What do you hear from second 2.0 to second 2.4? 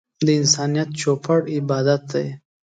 دی.